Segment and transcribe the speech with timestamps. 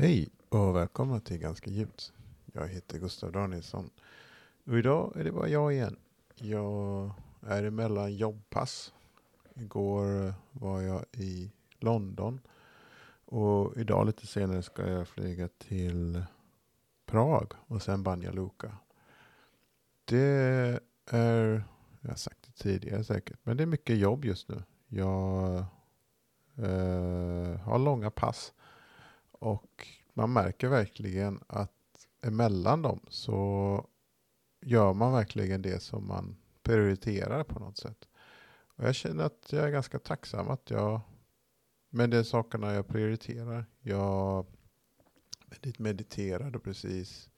[0.00, 2.12] Hej och välkomna till Ganska djupt.
[2.52, 3.90] Jag heter Gustav Danielsson
[4.66, 5.96] och idag är det bara jag igen.
[6.34, 7.10] Jag
[7.46, 8.92] är emellan jobbpass.
[9.54, 12.40] Igår var jag i London
[13.24, 16.22] och idag lite senare ska jag flyga till
[17.06, 18.76] Prag och sen Banja Luka.
[20.04, 21.64] Det är,
[22.00, 24.62] jag har sagt det tidigare säkert, men det är mycket jobb just nu.
[24.88, 25.56] Jag
[26.56, 28.52] eh, har långa pass
[29.38, 31.72] och man märker verkligen att
[32.22, 33.86] emellan dem så
[34.60, 38.08] gör man verkligen det som man prioriterar på något sätt.
[38.76, 41.00] Och jag känner att jag är ganska tacksam att jag
[41.90, 43.66] med de sakerna jag prioriterar.
[43.80, 44.46] Jag
[45.78, 47.30] mediterade precis.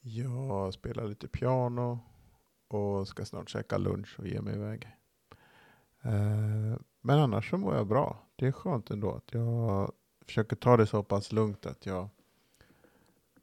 [0.00, 1.98] Jag spelar lite piano
[2.68, 4.88] och ska snart käka lunch och ge mig iväg.
[6.02, 8.18] Eh, men annars så mår jag bra.
[8.36, 9.92] Det är skönt ändå att jag
[10.26, 12.08] försöker ta det så pass lugnt att jag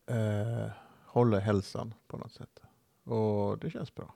[0.06, 0.68] eh,
[1.06, 2.60] håller hälsan på något sätt.
[3.04, 4.14] Och det känns bra.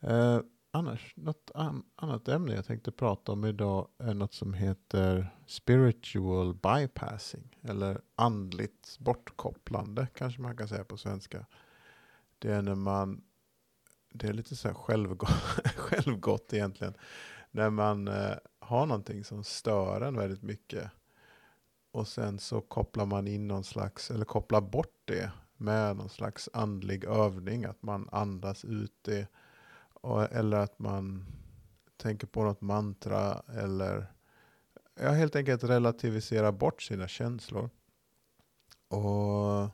[0.00, 5.34] Eh, annars, något an annat ämne jag tänkte prata om idag är något som heter
[5.46, 7.56] spiritual bypassing.
[7.62, 11.46] Eller andligt bortkopplande kanske man kan säga på svenska.
[12.38, 13.22] Det är när man,
[14.12, 15.30] det är lite så här självgott,
[15.76, 16.94] självgott egentligen.
[17.50, 20.90] När man eh, har någonting som stör en väldigt mycket
[21.92, 26.48] och sen så kopplar man in någon slags, eller kopplar bort det med någon slags
[26.52, 27.64] andlig övning.
[27.64, 29.28] Att man andas ut det.
[29.92, 31.24] Och, eller att man
[31.96, 33.42] tänker på något mantra.
[33.48, 34.06] Eller
[35.00, 37.70] ja, helt enkelt relativisera bort sina känslor.
[38.88, 39.70] Och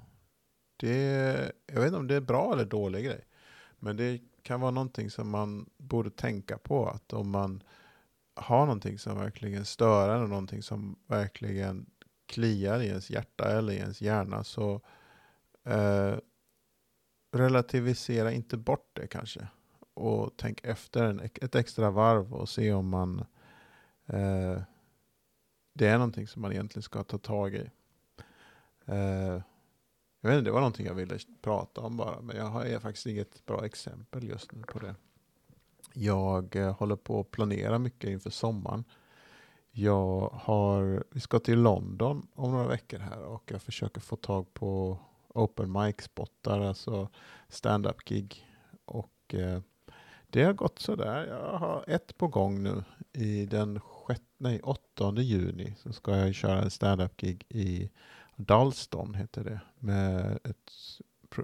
[0.77, 3.25] det, jag vet inte om det är bra eller dålig grej.
[3.79, 6.89] Men det kan vara någonting som man borde tänka på.
[6.89, 7.63] Att om man
[8.35, 11.87] har någonting som verkligen stör en och någonting som verkligen
[12.29, 14.81] kliar i ens hjärta eller i ens hjärna så
[15.65, 16.15] eh,
[17.33, 19.49] relativisera inte bort det kanske.
[19.95, 23.25] Och tänk efter en, ett extra varv och se om man
[24.07, 24.63] eh,
[25.79, 27.71] det är någonting som man egentligen ska ta tag i.
[28.85, 29.43] Eh,
[30.21, 33.07] jag vet inte, det var någonting jag ville prata om bara, men jag har faktiskt
[33.07, 34.95] inget bra exempel just nu på det.
[35.93, 38.85] Jag eh, håller på att planera mycket inför sommaren.
[39.81, 44.55] Jag har, vi ska till London om några veckor här och jag försöker få tag
[44.55, 47.09] på open mic-spottar, alltså
[47.49, 48.47] stand-up gig.
[48.85, 49.61] Och eh,
[50.27, 51.27] det har gått sådär.
[51.27, 52.85] Jag har ett på gång nu.
[53.13, 57.91] I den sjätte, nej, 8 juni så ska jag köra en stand-up gig i
[58.37, 60.73] Dalston, heter det, med ett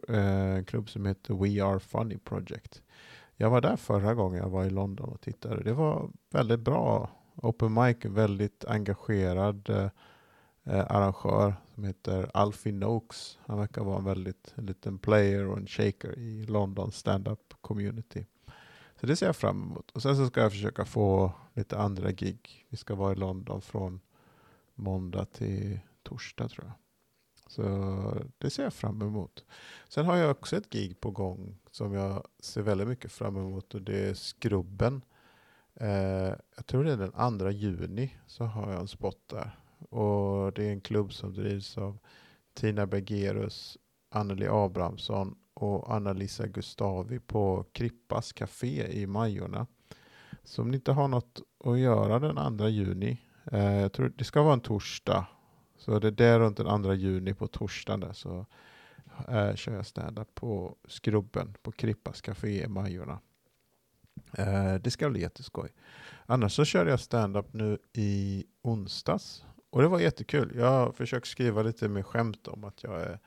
[0.08, 2.82] eh, klubb som heter We Are Funny Project.
[3.36, 5.62] Jag var där förra gången jag var i London och tittade.
[5.62, 9.90] Det var väldigt bra Open Mic väldigt engagerad eh,
[10.64, 13.38] eh, arrangör som heter Alfie Noakes.
[13.46, 18.26] Han verkar vara en väldigt en liten player och en shaker i London stand-up community.
[19.00, 19.90] Så det ser jag fram emot.
[19.90, 22.66] Och sen så ska jag försöka få lite andra gig.
[22.68, 24.00] Vi ska vara i London från
[24.74, 26.74] måndag till torsdag tror jag.
[27.46, 27.62] Så
[28.38, 29.44] det ser jag fram emot.
[29.88, 33.74] Sen har jag också ett gig på gång som jag ser väldigt mycket fram emot
[33.74, 35.02] och det är Skrubben
[35.80, 39.58] Eh, jag tror det är den 2 juni så har jag en spot där.
[39.90, 41.98] Och det är en klubb som drivs av
[42.54, 43.78] Tina Bergerus,
[44.10, 49.66] Anneli Abrahamsson och Anna-Lisa Gustavi på Krippas Café i Majorna.
[50.44, 53.20] Så om ni inte har något att göra den 2 juni,
[53.52, 55.26] eh, jag tror det ska vara en torsdag,
[55.76, 58.46] så det är där runt den 2 juni på torsdagen där så
[59.28, 63.20] eh, kör jag stand på Skrubben på Krippas Café i Majorna.
[64.38, 65.72] Eh, det ska bli jätteskoj.
[66.26, 69.44] Annars så körde jag stand-up nu i onsdags.
[69.70, 70.52] Och det var jättekul.
[70.56, 73.18] Jag har försökt skriva lite mer skämt om att jag är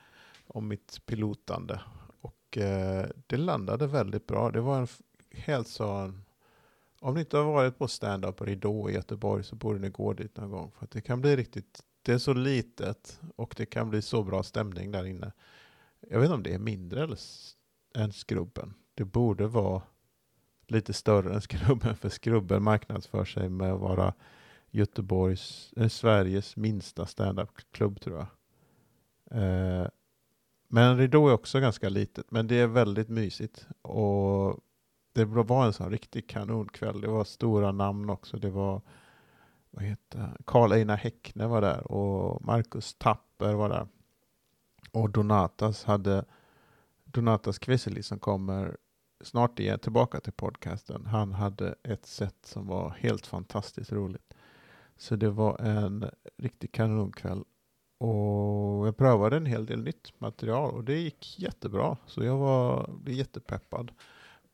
[0.46, 1.80] om mitt pilotande.
[2.20, 4.50] Och eh, det landade väldigt bra.
[4.50, 4.88] Det var en
[5.30, 6.24] helt sån
[7.00, 10.36] om ni inte har varit på stand-up Ridå i Göteborg så borde ni gå dit
[10.36, 10.70] någon gång.
[10.78, 14.22] För att det kan bli riktigt, det är så litet och det kan bli så
[14.22, 15.32] bra stämning där inne.
[16.00, 17.18] Jag vet inte om det är mindre eller
[17.94, 18.74] än Skrubben.
[18.94, 19.82] Det borde vara
[20.70, 24.14] lite större än Skrubben, för Skrubben marknadsför sig med att vara
[24.70, 28.28] Göteborgs, eh, Sveriges minsta standup-klubb tror jag.
[29.30, 29.88] Eh,
[30.68, 33.66] men Ridå är också ganska litet, men det är väldigt mysigt.
[33.82, 34.60] Och
[35.12, 37.00] det var en sån riktig kanonkväll.
[37.00, 38.36] Det var stora namn också.
[38.36, 38.82] Det var
[39.70, 43.88] vad heter Carl Einar Häckne var där och Marcus Tapper var där.
[44.92, 46.24] Och Donatas hade
[47.04, 48.76] Donatas Kveseli som kommer
[49.20, 51.06] snart igen tillbaka till podcasten.
[51.06, 54.34] Han hade ett sätt som var helt fantastiskt roligt.
[54.96, 57.44] Så det var en riktig kanonkväll.
[57.98, 61.96] och jag prövade en hel del nytt material och det gick jättebra.
[62.06, 63.92] Så jag var blev jättepeppad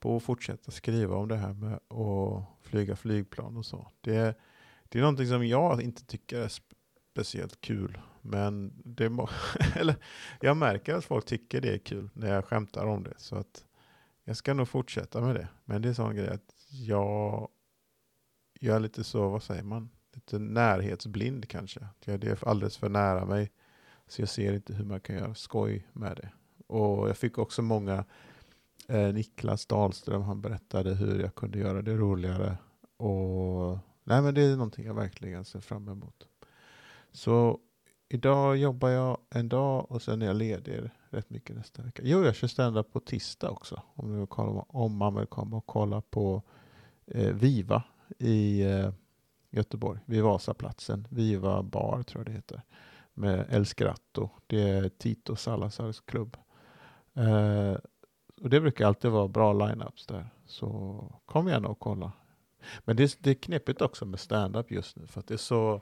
[0.01, 3.89] på att fortsätta skriva om det här med att flyga flygplan och så.
[4.01, 4.39] Det,
[4.89, 6.51] det är någonting som jag inte tycker är
[7.13, 7.99] speciellt kul.
[8.21, 9.29] Men det må,
[9.75, 9.97] eller,
[10.41, 13.15] jag märker att folk tycker det är kul när jag skämtar om det.
[13.17, 13.65] Så att
[14.25, 15.49] jag ska nog fortsätta med det.
[15.65, 17.49] Men det är sån grej att jag,
[18.61, 19.91] jag är lite så, vad säger man?
[20.13, 21.87] Lite närhetsblind kanske.
[22.05, 23.53] Det är alldeles för nära mig.
[24.07, 26.31] Så jag ser inte hur man kan göra skoj med det.
[26.67, 28.05] Och jag fick också många,
[28.89, 32.57] eh, Niklas Dahlström, han berättade hur jag kunde göra det roligare.
[32.97, 36.29] Och nej men det är någonting jag verkligen ser fram emot.
[37.13, 37.59] Så
[38.09, 42.03] idag jobbar jag en dag och sen är jag ledig rätt mycket nästa vecka.
[42.05, 43.83] Jo, jag kör standup på tisdag också.
[43.95, 46.43] Om, vill kolla, om man vill komma och kolla på
[47.07, 47.83] eh, Viva
[48.19, 48.91] i eh,
[49.51, 51.07] Göteborg, vid Vasaplatsen.
[51.11, 52.63] Viva bar tror jag det heter.
[53.15, 54.29] Med El Scratto.
[54.47, 56.37] Det är Tito Salazars klubb.
[57.15, 57.77] Eh,
[58.43, 60.29] och det brukar alltid vara bra lineups där.
[60.47, 62.13] Så kom gärna och kolla.
[62.85, 65.81] Men det, det är knepigt också med standup just nu för att det är så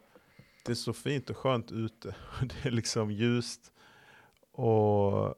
[0.64, 2.14] det är så fint och skönt ute.
[2.40, 3.73] Det är liksom ljust
[4.52, 5.34] och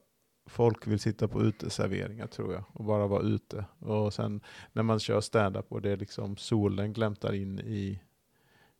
[0.46, 3.64] folk vill sitta på uteserveringar tror jag och bara vara ute.
[3.78, 4.40] Och sen
[4.72, 8.00] när man kör stand-up och det är liksom solen glämtar in i,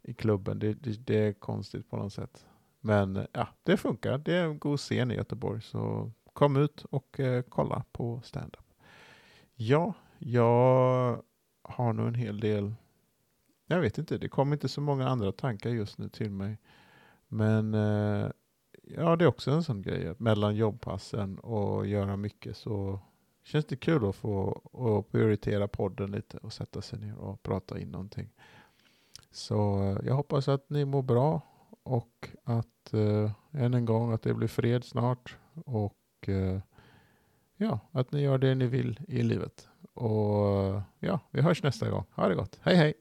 [0.03, 2.47] i klubben, det, det, det är konstigt på något sätt.
[2.81, 4.19] Men ja, det funkar.
[4.19, 8.65] Det är en god scen i Göteborg, så kom ut och eh, kolla på stand-up.
[9.55, 11.23] Ja, jag
[11.63, 12.75] har nog en hel del
[13.67, 16.59] jag vet inte, det kommer inte så många andra tankar just nu till mig.
[17.29, 18.31] Men eh,
[18.87, 20.15] ja, det är också en sån grej.
[20.19, 23.01] Mellan jobbpassen och göra mycket så
[23.45, 27.79] känns det kul att få att prioritera podden lite och sätta sig ner och prata
[27.79, 28.31] in någonting.
[29.31, 31.41] Så eh, jag hoppas att ni mår bra
[31.83, 36.59] och att eh, än en gång att det blir fred snart och eh,
[37.57, 39.69] ja, att ni gör det ni vill i livet.
[39.95, 42.05] Och eh, ja, vi hörs nästa gång.
[42.11, 42.59] Ha det gott.
[42.63, 42.95] Hej hej!